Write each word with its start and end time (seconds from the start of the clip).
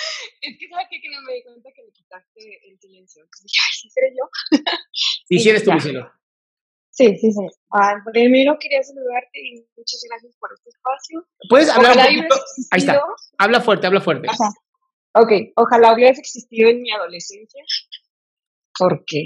es 0.40 0.58
que 0.58 0.68
sabes 0.68 0.86
que 0.90 1.10
no 1.10 1.22
me 1.22 1.34
di 1.34 1.42
cuenta 1.42 1.68
que 1.74 1.82
le 1.82 1.92
quitaste 1.92 2.68
el 2.68 2.78
silencio. 2.78 3.24
dije, 3.42 3.58
ay, 3.60 3.74
¿sí 3.80 3.90
seré 3.90 4.12
yo? 4.16 4.24
sí, 5.28 5.38
sí 5.38 5.48
eres 5.48 5.64
tú, 5.64 5.72
Lucero. 5.72 6.10
Sí, 6.90 7.16
sí, 7.18 7.32
sí. 7.32 7.46
Ah, 7.72 7.94
primero 8.12 8.58
quería 8.58 8.82
saludarte 8.82 9.38
y 9.38 9.64
muchas 9.76 10.00
gracias 10.08 10.36
por 10.38 10.50
este 10.52 10.70
espacio. 10.70 11.26
¿Puedes 11.48 11.70
hablar 11.70 11.96
un 11.96 12.04
poquito? 12.04 12.34
Ahí 12.72 12.80
está. 12.80 13.00
Habla 13.38 13.60
fuerte, 13.60 13.86
habla 13.86 14.00
fuerte. 14.00 14.28
Ajá. 14.28 14.50
Ok, 15.14 15.32
ojalá 15.56 15.94
hubieras 15.94 16.18
existido 16.18 16.68
en 16.68 16.82
mi 16.82 16.90
adolescencia. 16.90 17.62
Porque, 18.78 19.24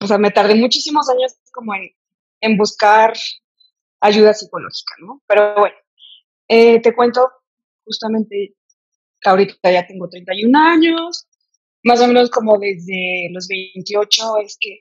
o 0.00 0.06
sea, 0.06 0.18
me 0.18 0.30
tardé 0.30 0.54
muchísimos 0.54 1.08
años 1.08 1.34
como 1.52 1.74
en, 1.74 1.90
en 2.40 2.56
buscar 2.56 3.14
ayuda 4.00 4.34
psicológica, 4.34 4.94
¿no? 5.00 5.22
Pero 5.26 5.54
bueno, 5.56 5.76
eh, 6.48 6.80
te 6.80 6.94
cuento 6.94 7.28
justamente 7.84 8.54
ahorita 9.30 9.72
ya 9.72 9.86
tengo 9.86 10.08
31 10.08 10.58
años, 10.58 11.26
más 11.82 12.00
o 12.00 12.06
menos 12.06 12.30
como 12.30 12.58
desde 12.58 13.28
los 13.30 13.46
28 13.48 14.38
es 14.44 14.56
que 14.58 14.80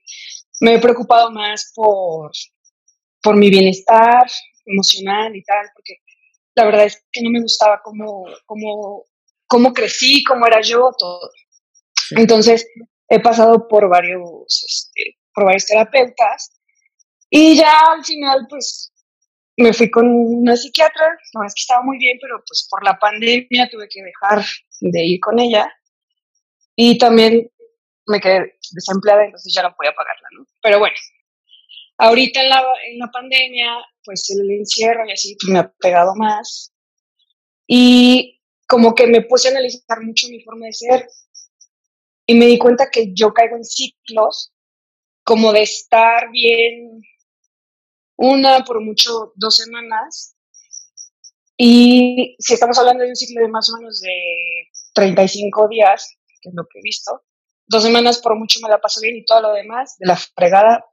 me 0.62 0.76
he 0.76 0.80
preocupado 0.80 1.32
más 1.32 1.72
por, 1.76 2.32
por 3.22 3.36
mi 3.36 3.50
bienestar 3.50 4.26
emocional 4.66 5.36
y 5.36 5.44
tal, 5.44 5.68
porque 5.76 5.96
la 6.56 6.66
verdad 6.66 6.86
es 6.86 7.04
que 7.12 7.22
no 7.22 7.30
me 7.30 7.42
gustaba 7.42 7.82
cómo, 7.84 8.26
cómo, 8.46 9.04
cómo 9.48 9.74
crecí, 9.74 10.24
cómo 10.24 10.48
era 10.48 10.62
yo, 10.62 10.92
todo. 10.98 11.30
Entonces, 12.12 12.66
he 13.10 13.20
pasado 13.20 13.68
por 13.68 13.90
varios, 13.90 14.64
este, 14.66 15.18
por 15.34 15.46
varios 15.46 15.66
terapeutas 15.66 16.52
y 17.30 17.58
ya 17.58 17.80
al 17.92 18.06
final, 18.06 18.46
pues, 18.50 18.93
me 19.58 19.74
fui 19.74 19.90
con 19.92 20.08
una 20.08 20.56
psiquiatra, 20.56 21.18
no 21.34 21.46
es 21.46 21.54
que 21.54 21.62
estaba 21.62 21.84
muy 21.84 21.98
bien, 21.98 22.18
pero 22.22 22.44
pues 22.48 22.68
por 22.70 22.84
la 22.84 22.98
pandemia 22.98 23.70
tuve 23.70 23.88
que 23.88 24.02
dejar 24.02 24.44
de 24.82 25.06
ir 25.06 25.20
con 25.20 25.40
ella 25.40 25.72
y 26.76 26.98
también 26.98 27.50
me 28.08 28.20
quedé 28.20 28.56
desempleada, 28.72 29.26
entonces 29.26 29.54
ya 29.54 29.64
no 29.64 29.76
podía 29.76 29.94
pagarla, 29.94 30.28
¿no? 30.38 30.46
Pero 30.62 30.80
bueno, 30.80 30.96
ahorita 31.98 32.42
en 32.42 32.50
la, 33.00 33.12
pandemia, 33.12 33.78
pues 34.04 34.30
el 34.32 34.50
encierro 34.52 35.08
y 35.08 35.12
así 35.12 35.38
me 35.48 35.60
ha 35.60 35.72
pegado 35.80 36.16
más 36.16 36.74
y 37.68 38.42
como 38.68 38.96
que 38.96 39.08
me 39.08 39.22
puse 39.22 39.48
a 39.48 39.52
analizar 39.52 40.02
mucho 40.02 40.28
mi 40.30 40.42
forma 40.42 40.66
de 40.66 40.74
ser 40.74 41.08
y 42.26 42.34
me 42.34 42.46
di 42.46 42.58
cuenta 42.58 42.90
que 42.92 43.14
yo 43.14 43.34
caigo 43.34 43.56
en 43.56 43.64
ciclos 43.64 44.52
como 45.24 45.54
de 45.54 45.62
estar 45.62 46.30
bien 46.32 47.02
una, 48.24 48.64
por 48.64 48.82
mucho, 48.82 49.34
dos 49.36 49.58
semanas. 49.58 50.36
Y 51.58 52.36
si 52.40 52.54
estamos 52.54 52.78
hablando 52.80 53.04
de 53.04 53.10
un 53.10 53.16
ciclo 53.16 53.42
de 53.42 53.50
más 53.50 53.70
o 53.70 53.78
menos 53.78 54.00
de 54.00 54.70
35 54.94 55.68
días, 55.68 56.18
que 56.42 56.50
es 56.50 56.56
lo 56.56 56.64
que 56.64 56.80
he 56.80 56.82
visto, 56.82 57.22
dos 57.68 57.84
semanas 57.84 58.20
por 58.20 58.38
mucho 58.38 58.60
me 58.62 58.70
la 58.70 58.80
paso 58.80 59.02
bien 59.02 59.18
y 59.18 59.26
todo 59.26 59.42
lo 59.42 59.54
demás, 59.54 59.96
de 60.00 60.08
la 60.08 60.16
fregada, 60.16 60.86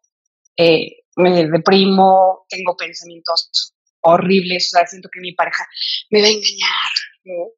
eh, 0.57 1.05
me 1.17 1.47
deprimo, 1.47 2.47
tengo 2.49 2.77
pensamientos 2.77 3.75
horribles, 4.01 4.67
o 4.69 4.79
sea, 4.79 4.87
siento 4.87 5.09
que 5.13 5.21
mi 5.21 5.33
pareja 5.33 5.65
me 6.11 6.21
va 6.21 6.27
a 6.27 6.31
engañar, 6.31 6.93
¿no? 7.25 7.53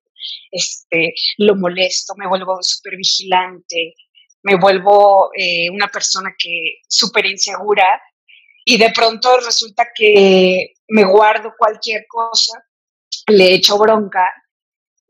Este, 0.51 1.15
lo 1.39 1.57
molesto, 1.57 2.15
me 2.17 2.29
vuelvo 2.29 2.59
súper 2.63 2.97
vigilante, 2.97 3.95
me 4.43 4.57
vuelvo 4.57 5.31
eh, 5.35 5.71
una 5.71 5.89
persona 5.89 6.35
que 6.39 6.81
súper 6.89 7.27
insegura 7.27 8.01
y 8.65 8.79
de 8.79 8.91
pronto 8.91 9.39
resulta 9.39 9.89
que 9.95 10.75
me 10.89 11.05
guardo 11.05 11.53
cualquier 11.59 12.07
cosa, 12.09 12.65
le 13.29 13.55
echo 13.55 13.79
bronca 13.79 14.33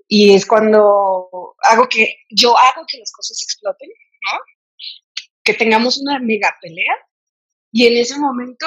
y 0.08 0.34
es 0.34 0.46
cuando 0.46 1.28
hago 1.58 1.88
que 1.88 2.16
yo 2.30 2.56
hago 2.56 2.84
que 2.86 2.98
las 2.98 3.12
cosas 3.12 3.42
exploten, 3.42 3.90
¿no? 3.90 4.38
Que 5.44 5.54
tengamos 5.54 5.98
una 5.98 6.18
mega 6.18 6.54
pelea 6.60 6.94
y 7.72 7.86
en 7.86 7.96
ese 7.96 8.18
momento 8.18 8.66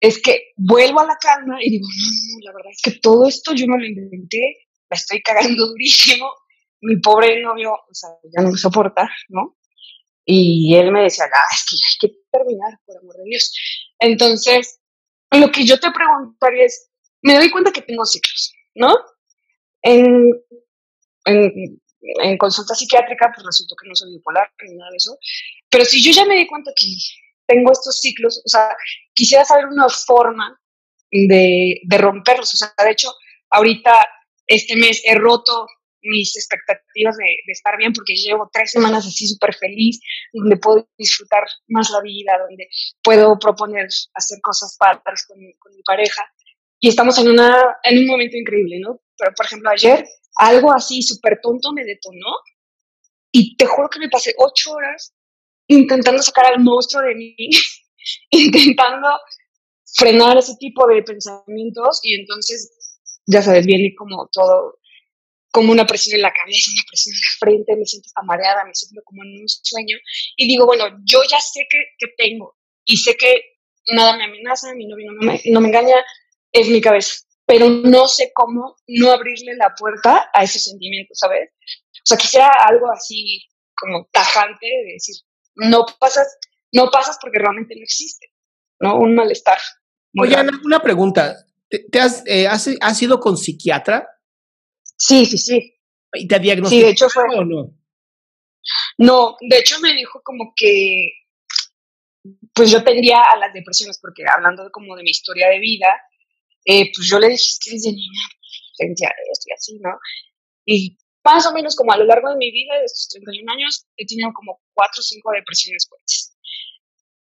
es 0.00 0.20
que 0.20 0.52
vuelvo 0.56 1.00
a 1.00 1.06
la 1.06 1.16
calma 1.16 1.58
y 1.60 1.70
digo, 1.70 1.86
la 2.44 2.52
verdad 2.52 2.72
es 2.72 2.80
que 2.82 2.98
todo 3.00 3.26
esto 3.26 3.54
yo 3.54 3.66
no 3.66 3.76
lo 3.76 3.86
inventé, 3.86 4.66
la 4.90 4.96
estoy 4.96 5.22
cagando 5.22 5.66
durísimo, 5.66 6.28
mi 6.80 6.96
pobre 6.96 7.40
novio, 7.40 7.72
o 7.72 7.94
sea, 7.94 8.10
ya 8.24 8.42
no 8.42 8.50
me 8.50 8.58
soporta, 8.58 9.08
¿no? 9.28 9.56
Y 10.24 10.76
él 10.76 10.92
me 10.92 11.02
decía, 11.02 11.24
ah, 11.24 11.54
es 11.54 11.64
que 11.68 11.76
hay 11.76 12.12
que 12.12 12.18
terminar, 12.30 12.78
por 12.86 12.98
amor 12.98 13.16
de 13.16 13.24
Dios. 13.24 13.52
Entonces, 13.98 14.80
lo 15.30 15.50
que 15.50 15.64
yo 15.64 15.78
te 15.80 15.90
preguntaría 15.90 16.64
es, 16.66 16.90
me 17.22 17.34
doy 17.34 17.50
cuenta 17.50 17.72
que 17.72 17.82
tengo 17.82 18.04
ciclos, 18.04 18.52
¿no? 18.74 18.94
En, 19.82 20.30
en, 21.24 22.38
consulta 22.38 22.74
psiquiátrica, 22.74 23.30
pues 23.34 23.46
resultó 23.46 23.74
que 23.76 23.88
no 23.88 23.94
soy 23.94 24.12
bipolar 24.12 24.50
ni 24.62 24.74
nada 24.76 24.90
de 24.90 24.96
eso. 24.96 25.16
Pero 25.70 25.84
si 25.84 26.02
yo 26.02 26.12
ya 26.12 26.24
me 26.24 26.36
di 26.36 26.46
cuenta 26.46 26.72
que 26.76 26.86
tengo 27.46 27.72
estos 27.72 28.00
ciclos, 28.00 28.42
o 28.44 28.48
sea, 28.48 28.68
quisiera 29.14 29.44
saber 29.44 29.66
una 29.66 29.88
forma 29.88 30.60
de, 31.10 31.80
de 31.82 31.98
romperlos. 31.98 32.54
O 32.54 32.56
sea, 32.56 32.72
de 32.78 32.90
hecho, 32.90 33.12
ahorita, 33.50 34.06
este 34.46 34.76
mes 34.76 35.02
he 35.04 35.14
roto 35.14 35.66
mis 36.02 36.36
expectativas 36.36 37.16
de, 37.16 37.24
estar 37.46 37.76
bien, 37.76 37.92
porque 37.92 38.14
llevo 38.14 38.50
tres 38.52 38.72
semanas 38.72 39.06
así 39.06 39.26
súper 39.26 39.54
feliz, 39.54 40.00
donde 40.32 40.56
puedo 40.56 40.88
disfrutar 40.98 41.44
más 41.68 41.90
la 41.90 42.00
vida, 42.00 42.32
donde 42.48 42.68
puedo 43.02 43.38
proponer 43.38 43.86
hacer 44.14 44.38
cosas 44.42 44.76
padres 44.78 45.26
con, 45.26 45.38
con 45.58 45.74
mi 45.74 45.82
pareja. 45.82 46.22
Y 46.80 46.88
estamos 46.88 47.18
en, 47.18 47.28
una, 47.28 47.76
en 47.84 47.98
un 47.98 48.06
momento 48.06 48.36
increíble, 48.36 48.80
¿no? 48.80 49.00
Pero, 49.16 49.32
por 49.36 49.46
ejemplo, 49.46 49.70
ayer 49.70 50.04
algo 50.36 50.72
así 50.72 51.02
súper 51.02 51.38
tonto 51.40 51.72
me 51.72 51.84
detonó 51.84 52.36
y 53.30 53.56
te 53.56 53.66
juro 53.66 53.88
que 53.88 54.00
me 54.00 54.08
pasé 54.08 54.34
ocho 54.36 54.72
horas 54.72 55.14
intentando 55.68 56.22
sacar 56.22 56.46
al 56.46 56.60
monstruo 56.60 57.02
de 57.02 57.14
mí, 57.14 57.36
intentando 58.30 59.08
frenar 59.94 60.36
ese 60.38 60.56
tipo 60.58 60.86
de 60.86 61.02
pensamientos 61.02 62.00
y 62.02 62.14
entonces, 62.20 62.72
ya 63.26 63.42
sabes, 63.42 63.66
viene 63.66 63.94
como 63.96 64.28
todo 64.32 64.78
como 65.52 65.70
una 65.70 65.86
presión 65.86 66.16
en 66.16 66.22
la 66.22 66.32
cabeza, 66.32 66.70
una 66.72 66.84
presión 66.88 67.14
en 67.14 67.20
la 67.20 67.38
frente, 67.38 67.76
me 67.76 67.84
siento 67.84 68.08
mareada, 68.24 68.64
me 68.64 68.74
siento 68.74 69.02
como 69.04 69.22
en 69.22 69.42
un 69.42 69.48
sueño. 69.48 69.96
Y 70.36 70.48
digo, 70.48 70.66
bueno, 70.66 70.84
yo 71.04 71.22
ya 71.30 71.40
sé 71.40 71.66
que, 71.70 71.78
que 71.98 72.12
tengo 72.16 72.56
y 72.84 72.96
sé 72.96 73.16
que 73.16 73.42
nada 73.88 74.16
me 74.16 74.24
amenaza, 74.24 74.74
mi 74.74 74.86
novio 74.86 75.12
no 75.12 75.26
me, 75.26 75.40
no 75.44 75.60
me 75.60 75.68
engaña, 75.68 75.96
es 76.50 76.68
mi 76.68 76.80
cabeza. 76.80 77.14
Pero 77.44 77.68
no 77.68 78.08
sé 78.08 78.32
cómo 78.34 78.76
no 78.86 79.10
abrirle 79.10 79.54
la 79.56 79.74
puerta 79.76 80.30
a 80.32 80.42
ese 80.42 80.58
sentimiento, 80.58 81.14
¿sabes? 81.14 81.50
O 81.50 82.06
sea, 82.06 82.16
quisiera 82.16 82.48
algo 82.66 82.90
así 82.90 83.42
como 83.74 84.08
tajante 84.10 84.66
de 84.66 84.92
decir, 84.94 85.16
no 85.56 85.84
pasas, 86.00 86.38
no 86.72 86.90
pasas 86.90 87.18
porque 87.20 87.38
realmente 87.38 87.74
no 87.76 87.82
existe, 87.82 88.28
¿no? 88.80 88.96
Un 88.96 89.14
malestar. 89.14 89.58
Oye, 90.18 90.34
Ana, 90.34 90.58
una 90.64 90.80
pregunta. 90.80 91.44
¿Te, 91.68 92.00
has, 92.00 92.22
eh, 92.26 92.46
has, 92.46 92.70
has 92.80 93.02
ido 93.02 93.20
con 93.20 93.36
psiquiatra? 93.36 94.08
Sí, 95.04 95.26
sí, 95.26 95.36
sí. 95.36 95.74
¿Y 96.14 96.28
te 96.28 96.38
diagnosticó 96.38 96.78
sí, 96.78 96.84
de 96.84 96.90
hecho 96.90 97.08
fue, 97.08 97.24
o 97.24 97.44
no? 97.44 97.74
No, 98.98 99.36
de 99.40 99.58
hecho 99.58 99.80
me 99.80 99.92
dijo 99.94 100.22
como 100.22 100.52
que 100.54 101.10
pues 102.54 102.70
yo 102.70 102.84
tendría 102.84 103.20
a 103.20 103.36
las 103.36 103.52
depresiones, 103.52 103.98
porque 104.00 104.22
hablando 104.32 104.70
como 104.70 104.94
de 104.94 105.02
mi 105.02 105.10
historia 105.10 105.48
de 105.48 105.58
vida, 105.58 105.88
eh, 106.64 106.92
pues 106.94 107.08
yo 107.08 107.18
le 107.18 107.30
dije 107.30 107.44
que 107.64 107.72
desde 107.72 107.90
niña 107.90 108.22
sentía 108.74 109.08
esto 109.32 109.44
y 109.48 109.52
así, 109.52 109.78
¿no? 109.80 109.90
Y 110.64 110.96
más 111.24 111.46
o 111.46 111.52
menos 111.52 111.74
como 111.74 111.92
a 111.92 111.96
lo 111.96 112.04
largo 112.04 112.30
de 112.30 112.36
mi 112.36 112.52
vida, 112.52 112.78
de 112.78 112.84
estos 112.84 113.08
31 113.08 113.52
años, 113.54 113.86
he 113.96 114.06
tenido 114.06 114.32
como 114.32 114.60
cuatro 114.72 115.00
o 115.00 115.02
cinco 115.02 115.32
depresiones 115.32 115.88
fuertes. 115.88 116.36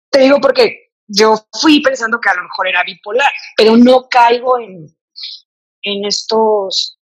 Te 0.10 0.22
digo 0.22 0.42
porque 0.42 0.94
yo 1.06 1.36
fui 1.62 1.80
pensando 1.80 2.20
que 2.20 2.30
a 2.30 2.36
lo 2.36 2.42
mejor 2.42 2.70
era 2.70 2.84
bipolar, 2.84 3.32
pero 3.56 3.78
no 3.78 4.08
caigo 4.10 4.58
en, 4.60 4.88
en 5.84 6.06
estos 6.06 6.97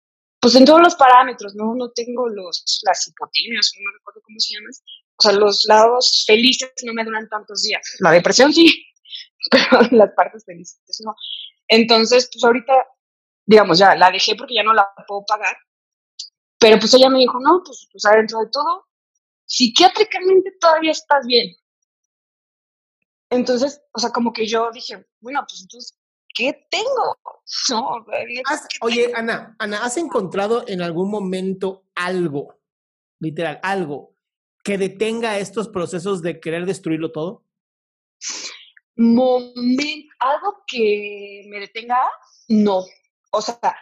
pues 0.44 0.56
en 0.56 0.66
todos 0.66 0.82
los 0.82 0.96
parámetros, 0.96 1.56
¿no? 1.56 1.74
No 1.74 1.92
tengo 1.92 2.28
los, 2.28 2.82
las 2.84 3.08
hipotimias, 3.08 3.72
no 3.80 3.92
recuerdo 3.94 4.22
cómo 4.26 4.38
se 4.40 4.54
llaman. 4.54 4.72
O 5.16 5.22
sea, 5.24 5.32
los 5.32 5.64
lados 5.70 6.26
felices 6.28 6.70
no 6.84 6.94
me 6.94 7.06
duran 7.06 7.30
tantos 7.30 7.64
días. 7.64 7.82
La 8.00 8.12
depresión 8.12 8.52
sí, 8.52 8.86
pero 9.50 9.88
las 9.92 10.12
partes 10.12 10.44
felices 10.44 10.82
no. 11.06 11.16
Entonces, 11.70 12.30
pues 12.30 12.44
ahorita, 12.44 12.74
digamos, 13.46 13.80
ya 13.80 13.96
la 13.96 14.12
dejé 14.12 14.36
porque 14.36 14.56
ya 14.56 14.64
no 14.64 14.74
la 14.74 14.86
puedo 15.08 15.24
pagar. 15.26 15.56
Pero 16.60 16.78
pues 16.78 16.94
ella 16.94 17.10
me 17.10 17.20
dijo, 17.20 17.40
no, 17.40 17.62
pues, 17.66 17.88
pues 17.90 18.04
adentro 18.04 18.40
de 18.40 18.50
todo, 18.52 18.90
psiquiátricamente 19.46 20.52
todavía 20.60 20.92
estás 20.92 21.26
bien. 21.26 21.56
Entonces, 23.30 23.82
o 23.94 24.00
sea, 24.00 24.10
como 24.10 24.34
que 24.34 24.46
yo 24.46 24.72
dije, 24.74 25.06
bueno, 25.22 25.40
pues 25.48 25.62
entonces, 25.62 25.98
¿qué 26.34 26.68
tengo? 26.70 27.18
No, 27.70 28.06
oye, 28.82 29.12
Ana, 29.14 29.54
Ana, 29.60 29.84
¿has 29.84 29.98
encontrado 29.98 30.64
en 30.66 30.82
algún 30.82 31.12
momento 31.12 31.86
algo, 31.94 32.58
literal, 33.20 33.60
algo, 33.62 34.16
que 34.64 34.78
detenga 34.78 35.38
estos 35.38 35.68
procesos 35.68 36.22
de 36.22 36.40
querer 36.40 36.66
destruirlo 36.66 37.12
todo? 37.12 37.46
Moment, 38.96 40.06
algo 40.20 40.64
que 40.66 41.44
me 41.50 41.60
detenga, 41.60 41.98
no. 42.48 42.86
O 43.32 43.42
sea. 43.42 43.76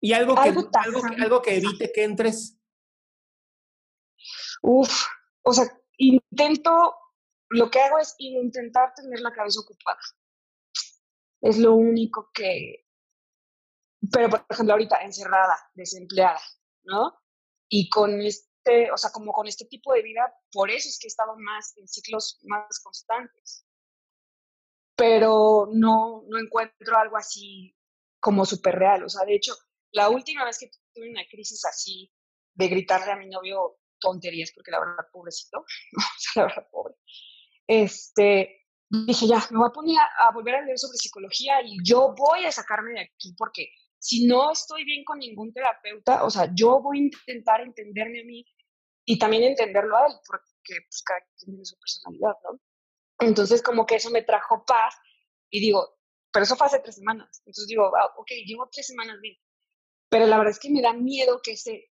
¿Y 0.00 0.14
algo 0.14 0.34
que, 0.34 0.48
algo, 0.48 0.70
que, 0.70 1.22
algo 1.22 1.42
que 1.42 1.56
evite 1.56 1.92
que 1.92 2.04
entres? 2.04 2.58
Uf, 4.62 5.04
o 5.42 5.52
sea, 5.52 5.64
intento, 5.98 6.94
lo 7.50 7.70
que 7.70 7.80
hago 7.80 7.98
es 7.98 8.14
intentar 8.18 8.94
tener 8.94 9.20
la 9.20 9.32
cabeza 9.32 9.60
ocupada. 9.60 10.00
Es 11.42 11.58
lo 11.58 11.74
único 11.74 12.30
que, 12.32 12.86
pero 14.12 14.30
por 14.30 14.46
ejemplo 14.48 14.74
ahorita 14.74 15.02
encerrada, 15.02 15.58
desempleada, 15.74 16.40
¿no? 16.84 17.18
Y 17.68 17.88
con 17.88 18.20
este, 18.22 18.90
o 18.92 18.96
sea, 18.96 19.10
como 19.10 19.32
con 19.32 19.48
este 19.48 19.66
tipo 19.66 19.92
de 19.92 20.02
vida, 20.02 20.32
por 20.52 20.70
eso 20.70 20.88
es 20.88 20.98
que 21.00 21.08
he 21.08 21.08
estado 21.08 21.34
más 21.36 21.76
en 21.76 21.88
ciclos 21.88 22.38
más 22.44 22.80
constantes. 22.80 23.66
Pero 24.94 25.68
no, 25.72 26.22
no 26.28 26.38
encuentro 26.38 26.96
algo 26.96 27.16
así 27.16 27.76
como 28.20 28.44
súper 28.44 28.76
real. 28.76 29.04
O 29.04 29.08
sea, 29.08 29.24
de 29.24 29.34
hecho, 29.34 29.54
la 29.90 30.08
última 30.10 30.44
vez 30.44 30.58
que 30.58 30.70
tuve 30.94 31.10
una 31.10 31.26
crisis 31.28 31.64
así 31.64 32.12
de 32.54 32.68
gritarle 32.68 33.12
a 33.12 33.16
mi 33.16 33.28
novio 33.28 33.78
tonterías, 33.98 34.52
porque 34.54 34.70
la 34.70 34.80
verdad, 34.80 35.04
pobrecito, 35.12 35.58
o 35.96 36.18
sea, 36.18 36.42
la 36.42 36.48
verdad, 36.48 36.68
pobre. 36.70 36.94
Este, 37.66 38.61
dije, 38.92 39.26
ya, 39.26 39.46
me 39.50 39.58
voy 39.58 39.68
a 39.68 39.72
poner 39.72 39.96
a, 40.18 40.30
volver 40.32 40.56
a 40.56 40.62
leer 40.62 40.78
sobre 40.78 40.98
psicología 40.98 41.62
y 41.64 41.78
yo 41.82 42.14
voy 42.16 42.44
a 42.44 42.52
sacarme 42.52 42.92
de 42.92 43.00
aquí, 43.00 43.34
porque 43.38 43.68
si 43.98 44.26
no 44.26 44.52
estoy 44.52 44.84
bien 44.84 45.04
con 45.04 45.18
ningún 45.18 45.52
terapeuta, 45.52 46.24
o 46.24 46.30
sea, 46.30 46.50
yo 46.54 46.80
voy 46.80 46.98
a 46.98 47.02
intentar 47.02 47.60
entenderme 47.62 48.20
a 48.20 48.24
mí 48.24 48.44
y 49.04 49.18
también 49.18 49.44
entenderlo 49.44 49.96
a 49.96 50.06
él, 50.06 50.12
porque 50.26 50.74
pues 50.88 51.02
cada 51.04 51.20
quien 51.20 51.52
tiene 51.52 51.64
su 51.64 51.78
personalidad, 51.78 52.34
¿no? 52.44 52.60
Entonces, 53.20 53.62
como 53.62 53.86
que 53.86 53.96
eso 53.96 54.10
me 54.10 54.22
trajo 54.22 54.64
paz 54.64 54.94
y 55.50 55.60
digo, 55.60 55.96
pero 56.32 56.44
eso 56.44 56.56
fue 56.56 56.66
hace 56.66 56.80
tres 56.80 56.96
semanas. 56.96 57.42
Entonces 57.46 57.66
digo, 57.68 57.92
ah, 57.96 58.12
ok, 58.16 58.30
llevo 58.44 58.68
tres 58.70 58.86
semanas 58.86 59.20
bien. 59.20 59.36
Pero 60.08 60.26
la 60.26 60.36
verdad 60.36 60.52
es 60.52 60.58
que 60.58 60.70
me 60.70 60.82
da 60.82 60.92
miedo 60.92 61.40
que 61.42 61.52
ese 61.52 61.90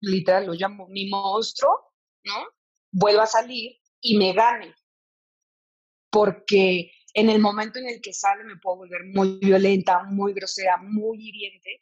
literal 0.00 0.46
lo 0.46 0.52
llamo 0.54 0.86
mi 0.88 1.08
monstruo, 1.08 1.92
¿no? 2.24 2.46
Vuelva 2.92 3.24
a 3.24 3.26
salir 3.26 3.78
y 4.00 4.16
me 4.16 4.32
gane. 4.32 4.74
Porque 6.18 6.90
en 7.14 7.30
el 7.30 7.38
momento 7.38 7.78
en 7.78 7.88
el 7.88 8.00
que 8.00 8.12
sale 8.12 8.42
me 8.42 8.56
puedo 8.56 8.78
volver 8.78 9.04
muy 9.04 9.38
violenta, 9.38 10.02
muy 10.02 10.32
grosera, 10.32 10.76
muy 10.78 11.28
hiriente. 11.28 11.80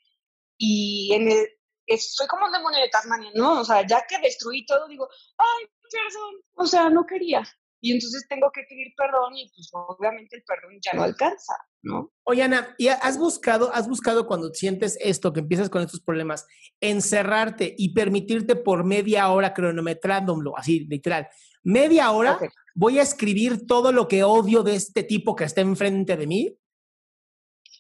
Y 0.59 1.11
en 1.15 1.31
el, 1.31 1.99
soy 1.99 2.27
como 2.27 2.45
un 2.45 2.53
demonio 2.53 2.81
de 2.81 2.91
Tasmania, 2.91 3.31
¿no? 3.35 3.61
O 3.61 3.65
sea, 3.65 3.87
ya 3.87 4.05
que 4.07 4.19
destruí 4.19 4.67
todo, 4.67 4.87
digo, 4.89 5.09
ay, 5.39 5.67
perdón, 5.91 6.35
o 6.55 6.67
sea, 6.67 6.91
no 6.91 7.07
quería. 7.07 7.43
Y 7.81 7.93
entonces 7.93 8.27
tengo 8.29 8.51
que 8.53 8.65
pedir 8.69 8.93
perdón 8.95 9.37
y 9.37 9.51
pues 9.55 9.71
obviamente 9.73 10.37
el 10.37 10.45
perdón 10.45 10.79
ya 10.85 10.93
no 10.93 11.05
alcanza, 11.05 11.55
¿no? 11.87 12.13
Oye, 12.25 12.43
Ana, 12.43 12.75
¿y 12.77 12.89
has 12.89 13.19
buscado, 13.19 13.73
has 13.73 13.89
buscado 13.89 14.27
cuando 14.27 14.53
sientes 14.53 14.99
esto, 15.01 15.33
que 15.33 15.41
empiezas 15.41 15.71
con 15.71 15.83
estos 15.83 16.01
problemas, 16.01 16.47
encerrarte 16.81 17.75
y 17.79 17.95
permitirte 17.95 18.57
por 18.57 18.85
media 18.85 19.29
hora 19.31 19.55
cronometrándolo, 19.55 20.59
así, 20.59 20.81
literal, 20.89 21.29
media 21.63 22.11
hora 22.11 22.39
voy 22.75 22.99
a 22.99 23.03
escribir 23.03 23.67
todo 23.67 23.93
lo 23.93 24.09
que 24.09 24.25
odio 24.25 24.63
de 24.63 24.75
este 24.75 25.03
tipo 25.03 25.37
que 25.37 25.45
está 25.45 25.61
enfrente 25.61 26.17
de 26.17 26.27
mí? 26.27 26.59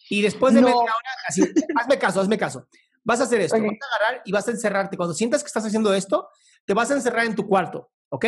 Y 0.08 0.23
después 0.23 0.55
de 0.55 0.62
media 0.62 0.76
hora, 0.76 1.11
así, 1.29 1.43
hazme 1.75 1.99
caso, 1.99 2.20
hazme 2.20 2.38
caso. 2.38 2.69
Vas 3.03 3.20
a 3.20 3.25
hacer 3.25 3.41
esto, 3.41 3.56
vas 3.56 3.64
a 3.64 3.97
agarrar 3.97 4.23
y 4.25 4.32
vas 4.32 4.49
a 4.49 4.53
encerrarte. 4.53 4.97
Cuando 4.97 5.14
sientas 5.14 5.43
que 5.43 5.49
estás 5.49 5.64
haciendo 5.64 5.93
esto, 5.93 6.29
te 6.64 6.75
vas 6.75 6.91
a 6.91 6.94
encerrar 6.94 7.26
en 7.26 7.35
tu 7.35 7.47
cuarto, 7.47 7.91
¿ok? 8.08 8.26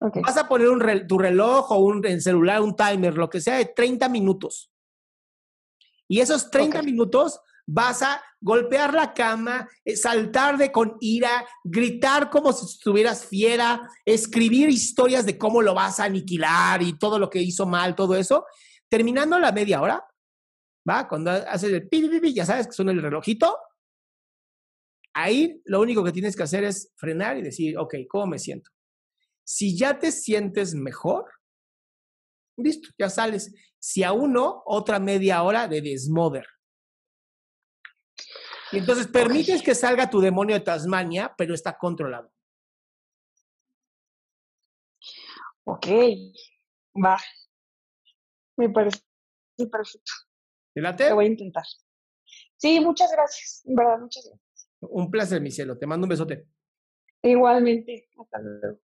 Vas 0.00 0.36
a 0.36 0.48
poner 0.48 0.68
un 0.68 1.06
tu 1.06 1.18
reloj 1.18 1.70
o 1.72 1.78
un 1.78 2.02
celular, 2.20 2.60
un 2.60 2.76
timer, 2.76 3.16
lo 3.16 3.30
que 3.30 3.40
sea, 3.40 3.56
de 3.56 3.66
30 3.66 4.08
minutos. 4.08 4.70
Y 6.08 6.20
esos 6.20 6.50
30 6.50 6.82
minutos 6.82 7.40
vas 7.66 8.02
a 8.02 8.22
golpear 8.40 8.92
la 8.92 9.14
cama, 9.14 9.68
eh, 9.84 9.96
saltar 9.96 10.58
de 10.58 10.70
con 10.70 10.96
ira, 11.00 11.46
gritar 11.62 12.28
como 12.28 12.52
si 12.52 12.66
estuvieras 12.66 13.24
fiera, 13.24 13.88
escribir 14.04 14.68
historias 14.68 15.24
de 15.24 15.38
cómo 15.38 15.62
lo 15.62 15.74
vas 15.74 15.98
a 16.00 16.04
aniquilar 16.04 16.82
y 16.82 16.98
todo 16.98 17.18
lo 17.18 17.30
que 17.30 17.40
hizo 17.40 17.66
mal, 17.66 17.94
todo 17.94 18.16
eso. 18.16 18.44
Terminando 18.88 19.38
la 19.38 19.52
media 19.52 19.80
hora, 19.80 20.06
¿va? 20.88 21.08
Cuando 21.08 21.30
haces 21.30 21.72
el 21.72 21.88
pi, 21.88 22.06
pi, 22.08 22.20
pi, 22.20 22.34
ya 22.34 22.44
sabes 22.44 22.66
que 22.66 22.74
suena 22.74 22.92
el 22.92 23.00
relojito. 23.00 23.56
Ahí 25.14 25.62
lo 25.64 25.80
único 25.80 26.04
que 26.04 26.12
tienes 26.12 26.36
que 26.36 26.42
hacer 26.42 26.64
es 26.64 26.92
frenar 26.96 27.38
y 27.38 27.42
decir, 27.42 27.78
ok, 27.78 27.94
¿cómo 28.08 28.26
me 28.26 28.38
siento? 28.38 28.70
Si 29.44 29.76
ya 29.76 29.98
te 29.98 30.10
sientes 30.10 30.74
mejor, 30.74 31.30
listo, 32.56 32.88
ya 32.98 33.10
sales. 33.10 33.54
Si 33.78 34.02
aún 34.02 34.32
no, 34.32 34.62
otra 34.64 34.98
media 34.98 35.42
hora 35.42 35.68
de 35.68 35.82
desmoder. 35.82 36.46
Y 38.72 38.78
entonces 38.78 39.06
permites 39.06 39.62
que 39.62 39.74
salga 39.74 40.10
tu 40.10 40.20
demonio 40.20 40.56
de 40.56 40.60
Tasmania, 40.60 41.34
pero 41.36 41.54
está 41.54 41.76
controlado. 41.76 42.32
Ok, 45.64 45.86
va. 47.04 47.18
Me 48.56 48.68
parece 48.70 49.00
perfecto. 49.70 50.12
¿Te 50.74 50.80
late? 50.80 51.08
Lo 51.10 51.16
voy 51.16 51.26
a 51.26 51.28
intentar. 51.28 51.64
Sí, 52.56 52.80
muchas 52.80 53.12
gracias. 53.12 53.62
En 53.64 53.74
verdad, 53.76 53.98
muchas 53.98 54.24
gracias. 54.26 54.70
Un 54.80 55.10
placer, 55.10 55.40
mi 55.40 55.50
cielo. 55.50 55.78
Te 55.78 55.86
mando 55.86 56.04
un 56.06 56.10
besote. 56.10 56.46
Igualmente. 57.22 58.08
Hasta 58.18 58.38
luego. 58.40 58.83